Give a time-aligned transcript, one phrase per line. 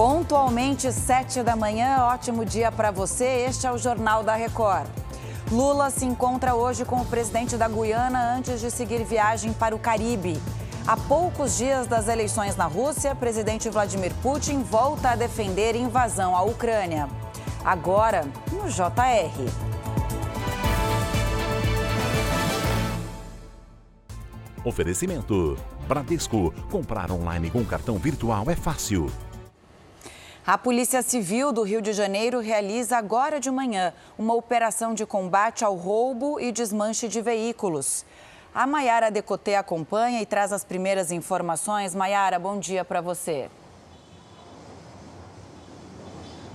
[0.00, 3.44] Pontualmente, sete da manhã, ótimo dia para você.
[3.46, 4.88] Este é o Jornal da Record.
[5.52, 9.78] Lula se encontra hoje com o presidente da Guiana antes de seguir viagem para o
[9.78, 10.40] Caribe.
[10.86, 16.40] Há poucos dias das eleições na Rússia, presidente Vladimir Putin volta a defender invasão à
[16.44, 17.06] Ucrânia.
[17.62, 19.52] Agora, no JR.
[24.64, 26.54] Oferecimento: Bradesco.
[26.70, 29.12] Comprar online com cartão virtual é fácil.
[30.46, 35.66] A Polícia Civil do Rio de Janeiro realiza agora de manhã uma operação de combate
[35.66, 38.06] ao roubo e desmanche de veículos.
[38.54, 41.94] A Maiara Decotê acompanha e traz as primeiras informações.
[41.94, 43.50] Maiara, bom dia para você.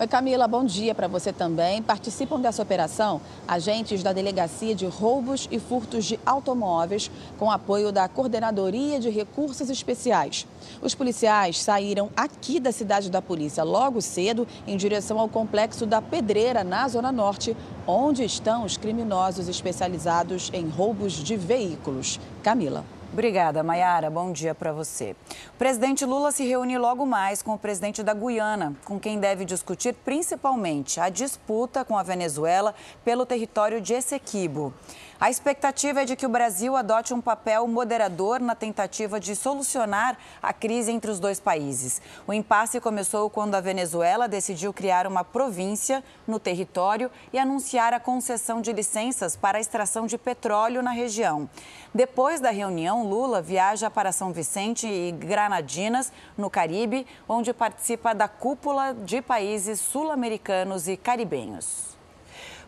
[0.00, 1.82] Oi, Camila, bom dia para você também.
[1.82, 8.08] Participam dessa operação agentes da Delegacia de Roubos e Furtos de Automóveis, com apoio da
[8.08, 10.46] Coordenadoria de Recursos Especiais.
[10.80, 16.00] Os policiais saíram aqui da cidade da polícia logo cedo em direção ao complexo da
[16.00, 17.54] Pedreira, na Zona Norte,
[17.86, 22.18] onde estão os criminosos especializados em roubos de veículos.
[22.42, 22.86] Camila.
[23.12, 24.08] Obrigada, Mayara.
[24.08, 25.16] Bom dia para você.
[25.48, 29.44] O presidente Lula se reúne logo mais com o presidente da Guiana, com quem deve
[29.44, 32.72] discutir principalmente a disputa com a Venezuela
[33.04, 34.72] pelo território de Essequibo.
[35.20, 40.16] A expectativa é de que o Brasil adote um papel moderador na tentativa de solucionar
[40.42, 42.00] a crise entre os dois países.
[42.26, 48.00] O impasse começou quando a Venezuela decidiu criar uma província no território e anunciar a
[48.00, 51.50] concessão de licenças para a extração de petróleo na região.
[51.94, 58.26] Depois da reunião, Lula viaja para São Vicente e Granadinas, no Caribe, onde participa da
[58.26, 61.99] cúpula de países sul-americanos e caribenhos.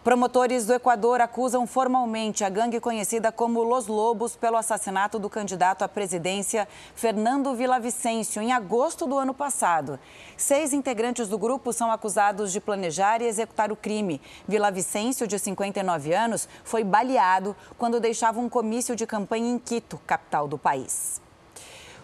[0.02, 5.82] Promotores do Equador acusam formalmente a gangue conhecida como Los Lobos pelo assassinato do candidato
[5.82, 10.00] à presidência Fernando Villavicencio em agosto do ano passado.
[10.36, 14.20] Seis integrantes do grupo são acusados de planejar e executar o crime.
[14.48, 20.48] Villavicencio, de 59 anos, foi baleado quando deixava um comício de campanha em Quito, capital
[20.48, 21.22] do país.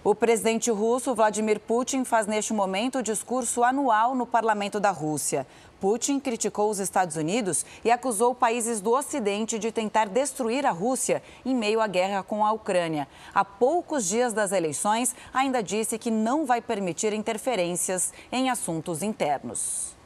[0.04, 5.44] O presidente russo Vladimir Putin faz neste momento o discurso anual no parlamento da Rússia.
[5.80, 11.20] Putin criticou os Estados Unidos e acusou países do Ocidente de tentar destruir a Rússia
[11.44, 13.08] em meio à guerra com a Ucrânia.
[13.34, 19.97] Há poucos dias das eleições, ainda disse que não vai permitir interferências em assuntos internos.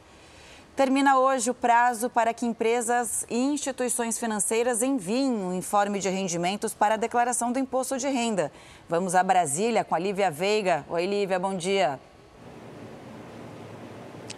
[0.75, 6.73] Termina hoje o prazo para que empresas e instituições financeiras enviem um informe de rendimentos
[6.73, 8.51] para a declaração do imposto de renda.
[8.89, 10.83] Vamos a Brasília com a Lívia Veiga.
[10.89, 11.99] Oi, Lívia, bom dia.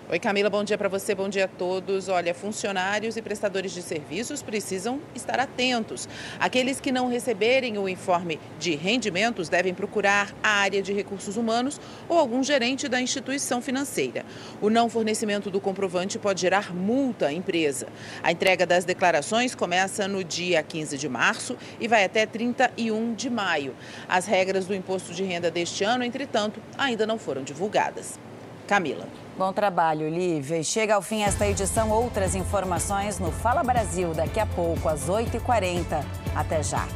[0.07, 2.09] Oi, Camila, bom dia para você, bom dia a todos.
[2.09, 6.07] Olha, funcionários e prestadores de serviços precisam estar atentos.
[6.39, 11.81] Aqueles que não receberem o informe de rendimentos devem procurar a área de recursos humanos
[12.07, 14.23] ou algum gerente da instituição financeira.
[14.61, 17.87] O não fornecimento do comprovante pode gerar multa à empresa.
[18.21, 23.27] A entrega das declarações começa no dia 15 de março e vai até 31 de
[23.27, 23.75] maio.
[24.07, 28.19] As regras do imposto de renda deste ano, entretanto, ainda não foram divulgadas.
[28.65, 29.05] Camila.
[29.37, 30.63] Bom trabalho, Lívia.
[30.63, 31.89] Chega ao fim esta edição.
[31.91, 36.03] Outras informações no Fala Brasil daqui a pouco, às 8h40.
[36.35, 36.87] Até já.